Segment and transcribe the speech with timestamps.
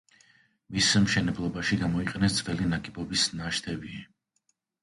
[0.77, 3.95] მის მშენებლობაში გამოიყენეს ძველი ნაგებობის ნაშთები.